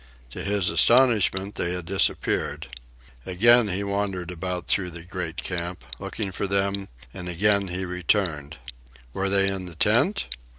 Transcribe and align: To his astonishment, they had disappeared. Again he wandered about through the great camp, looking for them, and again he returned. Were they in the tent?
To 0.31 0.43
his 0.43 0.71
astonishment, 0.71 1.53
they 1.53 1.73
had 1.73 1.85
disappeared. 1.85 2.69
Again 3.23 3.67
he 3.67 3.83
wandered 3.83 4.31
about 4.31 4.65
through 4.65 4.89
the 4.89 5.03
great 5.03 5.37
camp, 5.37 5.83
looking 5.99 6.31
for 6.31 6.47
them, 6.47 6.87
and 7.13 7.29
again 7.29 7.67
he 7.67 7.85
returned. 7.85 8.57
Were 9.13 9.29
they 9.29 9.47
in 9.47 9.67
the 9.67 9.75
tent? 9.75 10.25